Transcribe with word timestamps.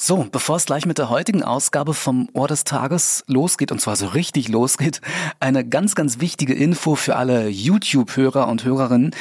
So, 0.00 0.28
bevor 0.30 0.56
es 0.56 0.64
gleich 0.64 0.86
mit 0.86 0.98
der 0.98 1.10
heutigen 1.10 1.42
Ausgabe 1.42 1.92
vom 1.92 2.28
Ohr 2.32 2.46
des 2.46 2.62
Tages 2.62 3.24
losgeht, 3.26 3.72
und 3.72 3.80
zwar 3.80 3.96
so 3.96 4.06
richtig 4.06 4.46
losgeht, 4.46 5.00
eine 5.40 5.68
ganz, 5.68 5.96
ganz 5.96 6.20
wichtige 6.20 6.54
Info 6.54 6.94
für 6.94 7.16
alle 7.16 7.48
YouTube-Hörer 7.48 8.46
und 8.46 8.64
Hörerinnen. 8.64 9.12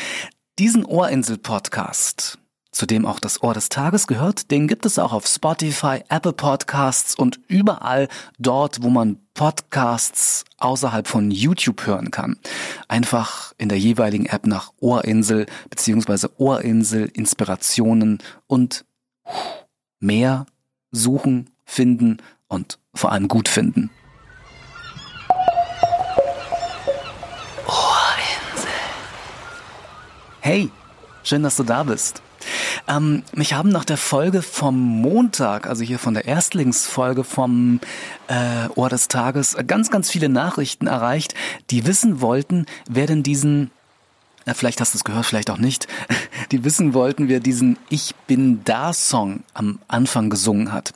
Diesen 0.60 0.86
Ohrinsel-Podcast, 0.86 2.38
zu 2.72 2.86
dem 2.86 3.08
auch 3.08 3.20
das 3.20 3.42
Ohr 3.42 3.56
des 3.56 3.70
Tages 3.70 4.06
gehört, 4.06 4.52
den 4.52 4.68
gibt 4.68 4.86
es 4.86 5.00
auch 5.00 5.14
auf 5.14 5.26
Spotify, 5.26 6.04
Apple 6.10 6.34
Podcasts 6.34 7.16
und 7.16 7.40
überall 7.48 8.08
dort, 8.38 8.84
wo 8.84 8.90
man 8.90 9.18
Podcasts 9.34 10.46
außerhalb 10.60 11.08
von 11.08 11.32
YouTube 11.32 11.88
hören 11.88 12.12
kann. 12.12 12.38
Einfach 12.88 13.52
in 13.58 13.70
der 13.70 13.80
jeweiligen 13.80 14.28
App 14.28 14.46
nach 14.46 14.74
Ohrinsel 14.80 15.48
beziehungsweise 15.72 16.30
Ohrinsel 16.38 17.10
Inspirationen 17.12 18.20
und 18.46 18.86
mehr 20.00 20.46
suchen, 20.92 21.50
finden 21.66 22.18
und 22.48 22.80
vor 22.94 23.12
allem 23.12 23.28
gut 23.28 23.50
finden. 23.50 23.90
Hey, 30.48 30.70
schön, 31.24 31.44
dass 31.44 31.58
du 31.58 31.64
da 31.64 31.84
bist. 31.84 32.22
Ähm, 32.88 33.24
mich 33.34 33.52
haben 33.52 33.68
nach 33.68 33.84
der 33.84 33.98
Folge 33.98 34.42
vom 34.42 34.80
Montag, 34.80 35.68
also 35.68 35.84
hier 35.84 36.00
von 36.00 36.14
der 36.14 36.24
Erstlingsfolge 36.24 37.26
vom 37.26 37.82
äh, 38.30 38.70
Ohr 38.76 38.88
des 38.88 39.10
Tages, 39.10 39.58
ganz, 39.68 39.92
ganz 39.92 40.10
viele 40.10 40.30
Nachrichten 40.30 40.88
erreicht, 40.88 41.34
die 41.70 41.86
wissen 41.86 42.22
wollten, 42.22 42.66
wer 42.90 43.08
denn 43.08 43.24
diesen 43.24 43.72
vielleicht 44.54 44.82
hast 44.82 44.94
du 44.94 44.98
es 44.98 45.04
gehört, 45.04 45.26
vielleicht 45.26 45.50
auch 45.50 45.58
nicht, 45.58 45.88
die 46.52 46.64
wissen 46.64 46.94
wollten, 46.94 47.28
wer 47.28 47.40
diesen 47.40 47.78
Ich 47.90 48.16
bin 48.28 48.64
da 48.64 48.94
Song 48.94 49.44
am 49.54 49.80
Anfang 49.88 50.30
gesungen 50.30 50.72
hat. 50.72 50.94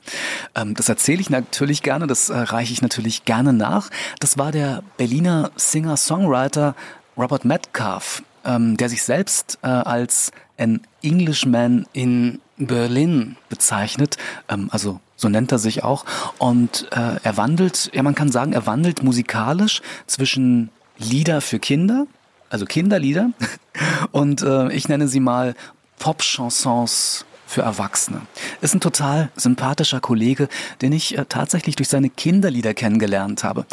Ähm, 0.54 0.74
das 0.74 0.88
erzähle 0.88 1.20
ich 1.20 1.30
natürlich 1.30 1.82
gerne, 1.82 2.06
das 2.06 2.30
äh, 2.30 2.36
reiche 2.36 2.72
ich 2.72 2.82
natürlich 2.82 3.24
gerne 3.24 3.52
nach. 3.52 3.90
Das 4.20 4.38
war 4.38 4.52
der 4.52 4.82
Berliner 4.96 5.50
Singer-Songwriter 5.56 6.74
Robert 7.16 7.44
Metcalf, 7.44 8.22
ähm, 8.44 8.76
der 8.76 8.88
sich 8.88 9.02
selbst 9.02 9.58
äh, 9.62 9.66
als 9.66 10.32
ein 10.56 10.80
Englishman 11.02 11.86
in 11.92 12.40
Berlin 12.56 13.36
bezeichnet, 13.48 14.16
ähm, 14.48 14.68
also 14.70 15.00
so 15.16 15.28
nennt 15.28 15.52
er 15.52 15.58
sich 15.58 15.84
auch. 15.84 16.04
Und 16.38 16.88
äh, 16.92 17.16
er 17.22 17.36
wandelt, 17.36 17.90
ja 17.94 18.02
man 18.02 18.14
kann 18.14 18.30
sagen, 18.30 18.52
er 18.52 18.66
wandelt 18.66 19.02
musikalisch 19.02 19.82
zwischen 20.06 20.70
Lieder 20.98 21.40
für 21.40 21.58
Kinder, 21.58 22.06
also 22.52 22.66
Kinderlieder. 22.66 23.30
Und 24.12 24.42
äh, 24.42 24.70
ich 24.72 24.88
nenne 24.88 25.08
sie 25.08 25.20
mal 25.20 25.54
Pop-Chansons 25.98 27.24
für 27.46 27.62
Erwachsene. 27.62 28.22
Ist 28.60 28.74
ein 28.74 28.80
total 28.80 29.30
sympathischer 29.36 30.00
Kollege, 30.00 30.48
den 30.80 30.92
ich 30.92 31.16
äh, 31.16 31.24
tatsächlich 31.28 31.76
durch 31.76 31.88
seine 31.88 32.10
Kinderlieder 32.10 32.74
kennengelernt 32.74 33.42
habe. 33.42 33.66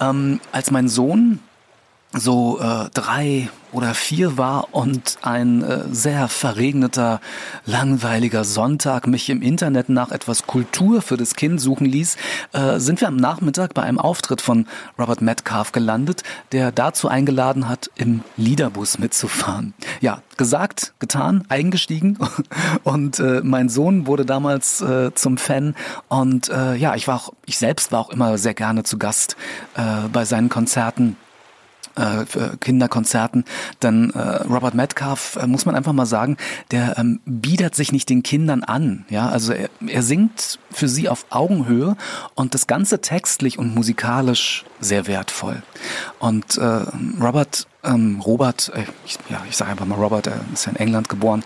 Ähm, 0.00 0.40
als 0.52 0.70
mein 0.70 0.88
Sohn 0.88 1.40
so 2.12 2.58
äh, 2.60 2.88
drei 2.92 3.48
oder 3.72 3.94
vier 3.94 4.36
war 4.36 4.74
und 4.74 5.18
ein 5.22 5.62
äh, 5.62 5.84
sehr 5.92 6.26
verregneter, 6.26 7.20
langweiliger 7.66 8.42
Sonntag 8.42 9.06
mich 9.06 9.30
im 9.30 9.42
Internet 9.42 9.88
nach 9.88 10.10
etwas 10.10 10.46
Kultur 10.46 11.02
für 11.02 11.16
das 11.16 11.36
Kind 11.36 11.60
suchen 11.60 11.86
ließ, 11.86 12.16
äh, 12.52 12.80
sind 12.80 13.00
wir 13.00 13.06
am 13.06 13.16
Nachmittag 13.16 13.74
bei 13.74 13.82
einem 13.82 13.98
Auftritt 13.98 14.40
von 14.40 14.66
Robert 14.98 15.22
Metcalf 15.22 15.70
gelandet, 15.70 16.24
der 16.50 16.72
dazu 16.72 17.06
eingeladen 17.06 17.68
hat, 17.68 17.90
im 17.94 18.22
Liederbus 18.36 18.98
mitzufahren. 18.98 19.72
Ja, 20.00 20.22
gesagt, 20.36 20.94
getan, 20.98 21.44
eingestiegen 21.48 22.18
und 22.82 23.20
äh, 23.20 23.40
mein 23.44 23.68
Sohn 23.68 24.08
wurde 24.08 24.26
damals 24.26 24.80
äh, 24.80 25.14
zum 25.14 25.36
Fan 25.36 25.76
und 26.08 26.48
äh, 26.48 26.74
ja, 26.74 26.96
ich 26.96 27.06
war 27.06 27.16
auch, 27.16 27.32
ich 27.46 27.58
selbst 27.58 27.92
war 27.92 28.00
auch 28.00 28.10
immer 28.10 28.36
sehr 28.36 28.54
gerne 28.54 28.82
zu 28.82 28.98
Gast 28.98 29.36
äh, 29.76 30.08
bei 30.12 30.24
seinen 30.24 30.48
Konzerten 30.48 31.16
äh, 31.96 32.24
Kinderkonzerten, 32.60 33.44
dann 33.80 34.10
äh, 34.10 34.18
Robert 34.18 34.74
Metcalf, 34.74 35.36
äh, 35.36 35.46
muss 35.46 35.66
man 35.66 35.74
einfach 35.74 35.92
mal 35.92 36.06
sagen, 36.06 36.36
der 36.70 36.98
ähm, 36.98 37.20
biedert 37.24 37.74
sich 37.74 37.92
nicht 37.92 38.08
den 38.08 38.22
Kindern 38.22 38.64
an. 38.64 39.04
Ja, 39.08 39.28
also 39.28 39.52
er, 39.52 39.68
er 39.86 40.02
singt 40.02 40.58
für 40.70 40.88
sie 40.88 41.08
auf 41.08 41.26
Augenhöhe 41.30 41.96
und 42.34 42.54
das 42.54 42.66
Ganze 42.66 43.00
textlich 43.00 43.58
und 43.58 43.74
musikalisch 43.74 44.64
sehr 44.80 45.06
wertvoll. 45.06 45.62
Und 46.18 46.56
äh, 46.58 46.82
Robert 47.20 47.66
ähm, 47.82 48.20
Robert, 48.20 48.70
äh, 48.74 48.84
ich, 49.06 49.18
ja, 49.28 49.42
ich 49.48 49.56
sage 49.56 49.70
einfach 49.70 49.86
mal 49.86 49.94
Robert, 49.94 50.26
er 50.26 50.40
ist 50.52 50.66
ja 50.66 50.72
in 50.72 50.76
England 50.76 51.08
geboren, 51.08 51.42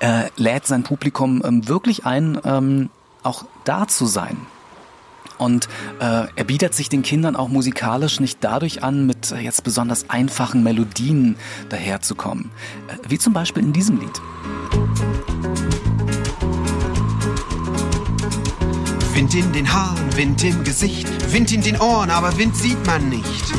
äh, 0.00 0.24
lädt 0.36 0.66
sein 0.66 0.82
Publikum 0.82 1.42
ähm, 1.44 1.68
wirklich 1.68 2.04
ein, 2.04 2.38
ähm, 2.44 2.90
auch 3.22 3.44
da 3.64 3.88
zu 3.88 4.06
sein. 4.06 4.36
Und 5.40 5.68
äh, 6.00 6.26
er 6.36 6.44
bietet 6.44 6.74
sich 6.74 6.90
den 6.90 7.02
Kindern 7.02 7.34
auch 7.34 7.48
musikalisch 7.48 8.20
nicht 8.20 8.38
dadurch 8.42 8.82
an, 8.82 9.06
mit 9.06 9.32
äh, 9.32 9.38
jetzt 9.38 9.64
besonders 9.64 10.10
einfachen 10.10 10.62
Melodien 10.62 11.36
daherzukommen. 11.70 12.50
Äh, 12.88 13.08
wie 13.08 13.18
zum 13.18 13.32
Beispiel 13.32 13.62
in 13.62 13.72
diesem 13.72 13.98
Lied. 14.00 14.20
Wind 19.14 19.34
in 19.34 19.52
den 19.52 19.72
Haaren, 19.72 20.16
Wind 20.16 20.44
im 20.44 20.62
Gesicht, 20.62 21.08
Wind 21.32 21.52
in 21.52 21.62
den 21.62 21.80
Ohren, 21.80 22.10
aber 22.10 22.36
Wind 22.36 22.54
sieht 22.54 22.84
man 22.86 23.08
nicht. 23.08 23.54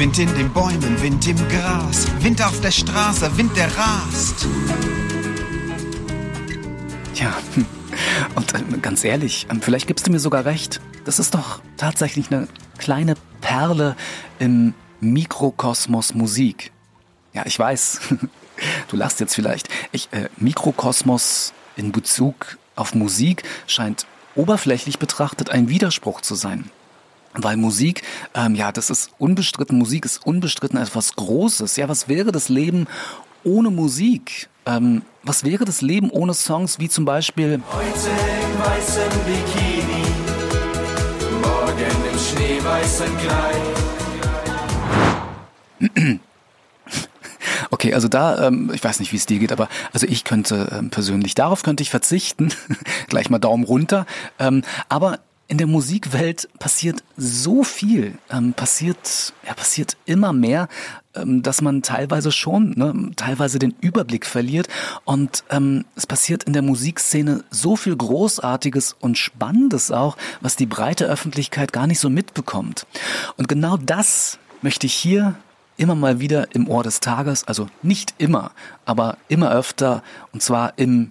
Wind 0.00 0.18
in 0.18 0.34
den 0.34 0.50
Bäumen, 0.50 1.02
Wind 1.02 1.28
im 1.28 1.36
Gras, 1.50 2.06
Wind 2.20 2.42
auf 2.42 2.58
der 2.62 2.70
Straße, 2.70 3.36
Wind, 3.36 3.54
der 3.54 3.68
rast. 3.76 4.46
Ja, 7.12 7.36
und 8.34 8.54
äh, 8.54 8.78
ganz 8.80 9.04
ehrlich, 9.04 9.46
ähm, 9.50 9.60
vielleicht 9.60 9.86
gibst 9.86 10.06
du 10.06 10.10
mir 10.10 10.18
sogar 10.18 10.46
recht. 10.46 10.80
Das 11.04 11.18
ist 11.18 11.34
doch 11.34 11.60
tatsächlich 11.76 12.32
eine 12.32 12.48
kleine 12.78 13.12
Perle 13.42 13.94
im 14.38 14.72
Mikrokosmos 15.00 16.14
Musik. 16.14 16.72
Ja, 17.34 17.44
ich 17.44 17.58
weiß. 17.58 18.00
Du 18.88 18.96
lachst 18.96 19.20
jetzt 19.20 19.34
vielleicht. 19.34 19.68
Ich, 19.92 20.08
äh, 20.12 20.28
Mikrokosmos 20.38 21.52
in 21.76 21.92
Bezug 21.92 22.58
auf 22.74 22.94
Musik 22.94 23.42
scheint 23.66 24.06
oberflächlich 24.34 24.98
betrachtet 24.98 25.50
ein 25.50 25.68
Widerspruch 25.68 26.22
zu 26.22 26.34
sein. 26.34 26.70
Weil 27.34 27.56
Musik, 27.56 28.02
ähm, 28.34 28.54
ja, 28.56 28.72
das 28.72 28.90
ist 28.90 29.10
unbestritten, 29.18 29.78
Musik 29.78 30.04
ist 30.04 30.26
unbestritten 30.26 30.78
etwas 30.78 31.14
Großes. 31.14 31.76
Ja, 31.76 31.88
was 31.88 32.08
wäre 32.08 32.32
das 32.32 32.48
Leben 32.48 32.88
ohne 33.44 33.70
Musik? 33.70 34.48
Ähm, 34.66 35.02
was 35.22 35.44
wäre 35.44 35.64
das 35.64 35.80
Leben 35.80 36.10
ohne 36.10 36.34
Songs 36.34 36.80
wie 36.80 36.88
zum 36.88 37.04
Beispiel 37.04 37.62
Heute 37.72 38.10
im 38.42 38.58
weißen 38.58 39.10
Bikini, 39.26 40.04
morgen 41.40 41.78
im 42.12 42.18
schneeweißen 42.18 43.16
Kleid. 43.18 43.80
Okay, 47.72 47.94
also 47.94 48.08
da, 48.08 48.48
ähm, 48.48 48.70
ich 48.74 48.82
weiß 48.82 48.98
nicht, 49.00 49.12
wie 49.12 49.16
es 49.16 49.26
dir 49.26 49.38
geht, 49.38 49.52
aber 49.52 49.68
also 49.92 50.06
ich 50.06 50.24
könnte 50.24 50.68
ähm, 50.72 50.90
persönlich, 50.90 51.34
darauf 51.34 51.62
könnte 51.62 51.82
ich 51.82 51.90
verzichten. 51.90 52.52
Gleich 53.08 53.30
mal 53.30 53.38
Daumen 53.38 53.64
runter. 53.64 54.06
Ähm, 54.38 54.62
aber 54.88 55.20
in 55.50 55.58
der 55.58 55.66
Musikwelt 55.66 56.48
passiert 56.60 57.02
so 57.16 57.64
viel, 57.64 58.16
ähm, 58.30 58.54
passiert, 58.54 59.34
ja, 59.44 59.52
passiert 59.52 59.96
immer 60.06 60.32
mehr, 60.32 60.68
ähm, 61.16 61.42
dass 61.42 61.60
man 61.60 61.82
teilweise 61.82 62.30
schon, 62.30 62.70
ne, 62.76 63.10
teilweise 63.16 63.58
den 63.58 63.74
Überblick 63.80 64.26
verliert. 64.26 64.68
Und 65.04 65.42
ähm, 65.50 65.86
es 65.96 66.06
passiert 66.06 66.44
in 66.44 66.52
der 66.52 66.62
Musikszene 66.62 67.42
so 67.50 67.74
viel 67.74 67.96
Großartiges 67.96 68.94
und 69.00 69.18
Spannendes 69.18 69.90
auch, 69.90 70.16
was 70.40 70.54
die 70.54 70.66
breite 70.66 71.06
Öffentlichkeit 71.06 71.72
gar 71.72 71.88
nicht 71.88 71.98
so 71.98 72.10
mitbekommt. 72.10 72.86
Und 73.36 73.48
genau 73.48 73.76
das 73.76 74.38
möchte 74.62 74.86
ich 74.86 74.94
hier 74.94 75.34
immer 75.76 75.96
mal 75.96 76.20
wieder 76.20 76.54
im 76.54 76.68
Ohr 76.68 76.84
des 76.84 77.00
Tages, 77.00 77.42
also 77.48 77.66
nicht 77.82 78.14
immer, 78.18 78.52
aber 78.84 79.16
immer 79.26 79.50
öfter, 79.50 80.04
und 80.32 80.42
zwar 80.42 80.74
im 80.76 81.10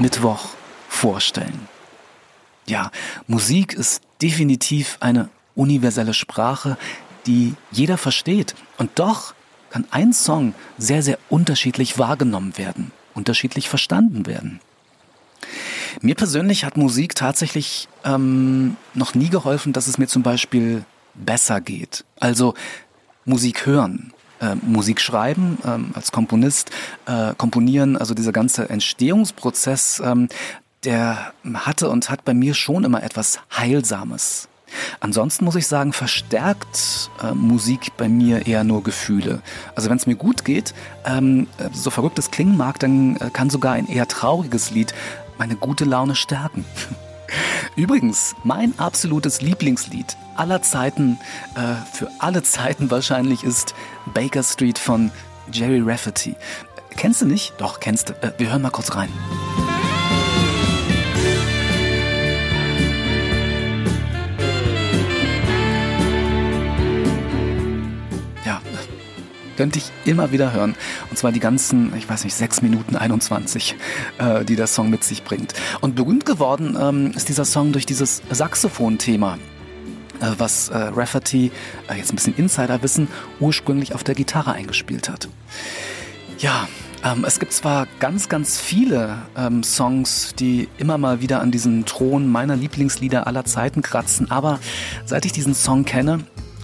Mittwoch 0.00 0.55
vorstellen. 0.96 1.68
Ja, 2.66 2.90
Musik 3.28 3.74
ist 3.74 4.02
definitiv 4.22 4.96
eine 5.00 5.28
universelle 5.54 6.14
Sprache, 6.14 6.76
die 7.26 7.54
jeder 7.70 7.98
versteht. 7.98 8.54
Und 8.78 8.90
doch 8.96 9.34
kann 9.70 9.86
ein 9.90 10.12
Song 10.12 10.54
sehr, 10.78 11.02
sehr 11.02 11.18
unterschiedlich 11.28 11.98
wahrgenommen 11.98 12.58
werden, 12.58 12.90
unterschiedlich 13.14 13.68
verstanden 13.68 14.26
werden. 14.26 14.60
Mir 16.00 16.14
persönlich 16.14 16.64
hat 16.64 16.76
Musik 16.76 17.14
tatsächlich 17.14 17.88
ähm, 18.04 18.76
noch 18.94 19.14
nie 19.14 19.28
geholfen, 19.28 19.72
dass 19.72 19.86
es 19.86 19.98
mir 19.98 20.08
zum 20.08 20.22
Beispiel 20.22 20.84
besser 21.14 21.60
geht. 21.60 22.04
Also 22.20 22.54
Musik 23.24 23.66
hören, 23.66 24.12
äh, 24.40 24.54
Musik 24.56 25.00
schreiben, 25.00 25.58
ähm, 25.64 25.90
als 25.94 26.12
Komponist, 26.12 26.70
äh, 27.06 27.34
komponieren, 27.36 27.96
also 27.96 28.14
dieser 28.14 28.32
ganze 28.32 28.68
Entstehungsprozess, 28.68 30.02
ähm, 30.04 30.28
der 30.86 31.32
hatte 31.54 31.90
und 31.90 32.08
hat 32.08 32.24
bei 32.24 32.32
mir 32.32 32.54
schon 32.54 32.84
immer 32.84 33.02
etwas 33.02 33.40
Heilsames. 33.54 34.48
Ansonsten 35.00 35.44
muss 35.44 35.54
ich 35.54 35.66
sagen, 35.66 35.92
verstärkt 35.92 37.10
äh, 37.22 37.32
Musik 37.32 37.92
bei 37.96 38.08
mir 38.08 38.46
eher 38.46 38.64
nur 38.64 38.82
Gefühle. 38.82 39.40
Also 39.74 39.90
wenn 39.90 39.96
es 39.96 40.06
mir 40.06 40.16
gut 40.16 40.44
geht, 40.44 40.74
ähm, 41.04 41.46
so 41.72 41.90
verrückt 41.90 42.18
es 42.18 42.30
klingen 42.30 42.56
mag, 42.56 42.78
dann 42.80 43.16
äh, 43.16 43.30
kann 43.32 43.50
sogar 43.50 43.74
ein 43.74 43.88
eher 43.88 44.08
trauriges 44.08 44.70
Lied 44.70 44.94
meine 45.38 45.56
gute 45.56 45.84
Laune 45.84 46.14
stärken. 46.14 46.64
Übrigens, 47.76 48.34
mein 48.42 48.78
absolutes 48.78 49.40
Lieblingslied 49.40 50.16
aller 50.36 50.62
Zeiten, 50.62 51.18
äh, 51.54 51.74
für 51.92 52.10
alle 52.18 52.42
Zeiten 52.42 52.90
wahrscheinlich, 52.90 53.44
ist 53.44 53.74
Baker 54.14 54.42
Street 54.42 54.78
von 54.78 55.10
Jerry 55.52 55.80
Rafferty. 55.84 56.36
Kennst 56.96 57.22
du 57.22 57.26
nicht? 57.26 57.54
Doch, 57.58 57.80
kennst 57.80 58.08
du. 58.08 58.12
Äh, 58.14 58.32
wir 58.38 58.50
hören 58.50 58.62
mal 58.62 58.70
kurz 58.70 58.94
rein. 58.94 59.10
Könnte 69.56 69.78
ich 69.78 69.90
immer 70.04 70.32
wieder 70.32 70.52
hören. 70.52 70.74
Und 71.10 71.16
zwar 71.16 71.32
die 71.32 71.40
ganzen, 71.40 71.94
ich 71.96 72.08
weiß 72.08 72.24
nicht, 72.24 72.34
6 72.34 72.62
Minuten 72.62 72.96
21, 72.96 73.76
äh, 74.18 74.44
die 74.44 74.56
der 74.56 74.66
Song 74.66 74.90
mit 74.90 75.04
sich 75.04 75.24
bringt. 75.24 75.54
Und 75.80 75.94
berühmt 75.94 76.26
geworden 76.26 76.76
ähm, 76.80 77.12
ist 77.14 77.28
dieser 77.28 77.44
Song 77.44 77.72
durch 77.72 77.86
dieses 77.86 78.22
Saxophon-Thema 78.30 79.38
äh, 80.20 80.32
was 80.38 80.68
äh, 80.68 80.76
Rafferty, 80.76 81.50
äh, 81.88 81.94
jetzt 81.94 82.12
ein 82.12 82.16
bisschen 82.16 82.36
Insiderwissen, 82.36 83.08
ursprünglich 83.40 83.94
auf 83.94 84.04
der 84.04 84.14
Gitarre 84.14 84.52
eingespielt 84.52 85.08
hat. 85.08 85.28
Ja, 86.38 86.68
ähm, 87.04 87.24
es 87.26 87.38
gibt 87.38 87.52
zwar 87.52 87.86
ganz, 88.00 88.28
ganz 88.28 88.58
viele 88.58 89.18
ähm, 89.36 89.62
Songs, 89.62 90.34
die 90.38 90.68
immer 90.78 90.98
mal 90.98 91.20
wieder 91.20 91.40
an 91.40 91.50
diesen 91.50 91.84
Thron 91.84 92.30
meiner 92.30 92.56
Lieblingslieder 92.56 93.26
aller 93.26 93.44
Zeiten 93.44 93.82
kratzen, 93.82 94.30
aber 94.30 94.58
seit 95.04 95.24
ich 95.24 95.32
diesen 95.32 95.54
Song 95.54 95.84
kenne, 95.84 96.20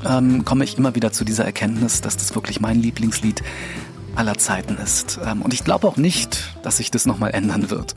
ähm, 0.09 0.45
komme 0.45 0.65
ich 0.65 0.79
immer 0.79 0.95
wieder 0.95 1.13
zu 1.13 1.25
dieser 1.25 1.45
Erkenntnis, 1.45 2.01
dass 2.01 2.17
das 2.17 2.35
wirklich 2.35 2.61
mein 2.61 2.81
Lieblingslied 2.81 3.43
aller 4.15 4.37
Zeiten 4.37 4.77
ist. 4.77 5.19
Ähm, 5.25 5.43
und 5.43 5.55
ich 5.55 5.65
glaube 5.65 5.87
auch 5.87 5.97
nicht, 5.97 6.55
dass 6.63 6.79
sich 6.79 6.91
das 6.91 7.07
nochmal 7.07 7.33
ändern 7.33 7.71
wird. 7.71 7.97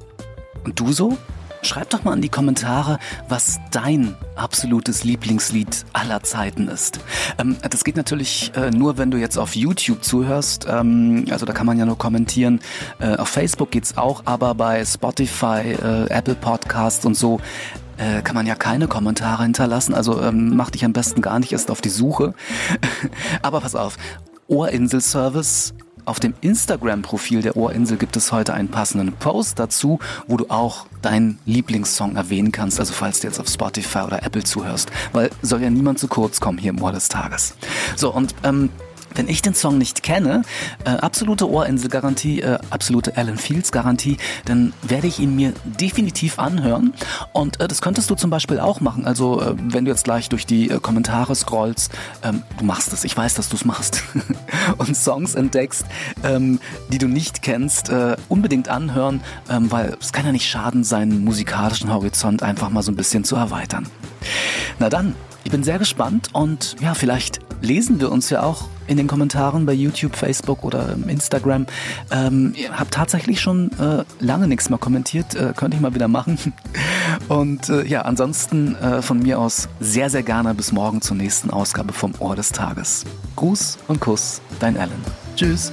Und 0.64 0.80
du 0.80 0.92
so? 0.92 1.18
Schreib 1.62 1.90
doch 1.90 2.04
mal 2.04 2.14
in 2.14 2.22
die 2.22 2.30
Kommentare, 2.30 3.00
was 3.28 3.60
dein 3.72 4.16
absolutes 4.36 5.04
Lieblingslied 5.04 5.86
aller 5.94 6.22
Zeiten 6.22 6.68
ist. 6.68 7.00
Ähm, 7.40 7.58
das 7.68 7.84
geht 7.84 7.96
natürlich 7.96 8.52
äh, 8.56 8.70
nur, 8.70 9.00
wenn 9.00 9.10
du 9.10 9.18
jetzt 9.18 9.38
auf 9.38 9.56
YouTube 9.56 10.04
zuhörst. 10.04 10.68
Ähm, 10.70 11.26
also 11.32 11.48
da 11.48 11.54
kann 11.54 11.66
man 11.66 11.80
ja 11.80 11.86
nur 11.86 11.98
kommentieren. 11.98 12.60
Äh, 13.00 13.16
auf 13.16 13.30
Facebook 13.30 13.72
geht's 13.72 13.98
auch, 13.98 14.24
aber 14.26 14.54
bei 14.54 14.86
Spotify, 14.86 15.72
äh, 15.72 16.10
Apple 16.10 16.36
Podcasts 16.36 17.04
und 17.04 17.16
so 17.16 17.40
äh, 17.98 18.22
kann 18.22 18.36
man 18.36 18.46
ja 18.46 18.56
keine 18.56 18.88
Kommentare 18.88 19.44
hinterlassen. 19.44 19.94
Also 19.94 20.22
ähm, 20.22 20.56
mach 20.56 20.70
dich 20.70 20.86
am 20.86 20.94
besten 20.94 21.22
gar 21.22 21.40
nicht 21.40 21.52
erst 21.52 21.72
auf 21.72 21.82
die 21.82 21.90
Suche. 21.90 22.34
aber 23.42 23.62
pass 23.62 23.76
auf. 23.76 23.98
Ohrinsel-Service 24.48 25.74
auf 26.06 26.20
dem 26.20 26.36
Instagram-Profil 26.42 27.42
der 27.42 27.58
Ohrinsel 27.58 27.98
gibt 27.98 28.16
es 28.16 28.32
heute 28.32 28.54
einen 28.54 28.70
passenden 28.70 29.14
Post 29.14 29.60
dazu, 29.60 30.00
wo 30.28 30.38
du 30.38 30.46
auch 30.50 30.86
deinen 31.02 31.40
Lieblingssong 31.46 32.16
erwähnen 32.16 32.52
kannst, 32.52 32.80
also 32.80 32.94
falls 32.94 33.20
du 33.20 33.28
jetzt 33.28 33.40
auf 33.40 33.48
Spotify 33.48 34.00
oder 34.00 34.24
Apple 34.24 34.44
zuhörst, 34.44 34.92
weil 35.14 35.32
soll 35.42 35.62
ja 35.62 35.70
niemand 35.70 36.00
zu 36.00 36.08
kurz 36.08 36.40
kommen 36.40 36.58
hier 36.58 36.72
im 36.72 36.82
Ohr 36.82 36.92
des 36.92 37.10
Tages. 37.10 37.56
So, 37.96 38.14
und 38.14 38.36
ähm, 38.44 38.70
wenn 39.16 39.28
ich 39.28 39.42
den 39.42 39.54
Song 39.54 39.78
nicht 39.78 40.04
kenne, 40.04 40.44
äh, 40.86 40.90
absolute 40.92 41.50
Ohrinsel-Garantie, 41.50 42.42
äh, 42.42 42.58
absolute 42.70 43.18
Alan 43.18 43.38
Fields-Garantie, 43.38 44.18
dann 44.46 44.74
werde 44.82 45.08
ich 45.08 45.20
ihn 45.20 45.36
mir 45.36 45.54
definitiv 45.64 46.40
anhören. 46.40 46.94
Und 47.34 47.60
äh, 47.60 47.68
das 47.68 47.82
könntest 47.82 48.10
du 48.10 48.16
zum 48.16 48.30
Beispiel 48.30 48.60
auch 48.60 48.82
machen. 48.82 49.06
Also 49.06 49.42
äh, 49.42 49.56
wenn 49.58 49.86
du 49.86 49.92
jetzt 49.92 50.04
gleich 50.04 50.30
durch 50.30 50.46
die 50.46 50.70
äh, 50.70 50.80
Kommentare 50.80 51.36
scrollst, 51.36 51.92
ähm, 52.24 52.44
du 52.58 52.66
machst 52.66 52.94
es, 52.94 53.04
ich 53.04 53.16
weiß, 53.16 53.36
dass 53.36 53.50
du 53.50 53.56
es 53.56 53.66
machst, 53.66 54.04
und 54.78 54.96
Songs 54.96 55.36
entdeckst, 55.36 55.86
ähm, 56.24 56.60
die 56.92 56.98
du 56.98 57.08
nicht 57.08 57.42
kennst, 57.42 57.90
äh, 57.90 58.16
unbedingt 58.30 58.70
anhören, 58.70 59.22
ähm, 59.50 59.72
weil 59.72 59.98
es 60.00 60.12
kann 60.12 60.26
ja 60.26 60.32
nicht 60.32 60.48
schaden, 60.48 60.84
seinen 60.84 61.24
musikalischen 61.24 61.92
Horizont 61.92 62.44
einfach 62.44 62.70
mal 62.70 62.84
so 62.84 62.92
ein 62.92 62.96
bisschen 62.96 63.24
zu 63.24 63.36
erweitern. 63.36 63.88
Na 64.80 64.90
dann, 64.90 65.16
ich 65.44 65.52
bin 65.52 65.64
sehr 65.64 65.80
gespannt 65.80 66.30
und 66.34 66.76
ja, 66.82 66.94
vielleicht 66.94 67.40
lesen 67.62 68.00
wir 68.00 68.12
uns 68.12 68.30
ja 68.30 68.44
auch 68.44 68.68
in 68.88 68.98
den 68.98 69.08
Kommentaren 69.08 69.66
bei 69.66 69.74
YouTube, 69.74 70.16
Facebook 70.16 70.64
oder 70.64 70.96
Instagram. 71.08 71.66
Ähm, 72.12 72.54
habt 72.72 72.94
tatsächlich 72.94 73.42
schon 73.42 73.72
äh, 73.80 74.04
lange 74.20 74.48
nichts 74.48 74.70
mehr 74.70 74.80
kommentiert, 74.80 75.36
äh, 75.36 75.54
könnte 75.56 75.78
ich 75.78 75.82
mal 75.82 75.96
wieder 75.96 76.08
machen. 76.08 76.38
Und 77.28 77.70
äh, 77.70 77.86
ja, 77.86 78.02
ansonsten 78.02 78.76
äh, 78.76 79.02
von 79.02 79.20
mir 79.20 79.40
aus 79.40 79.70
sehr, 79.80 80.10
sehr 80.10 80.24
gerne 80.24 80.54
bis 80.54 80.72
morgen 80.72 81.02
zur 81.02 81.18
nächsten 81.18 81.50
Ausgabe 81.50 81.94
vom 81.94 82.14
Ohr 82.20 82.36
des 82.36 82.52
Tages. 82.52 83.06
Gruß 83.36 83.78
und 83.88 84.00
Kuss, 84.00 84.42
dein 84.60 84.78
Alan. 84.78 85.02
Tschüss. 85.36 85.72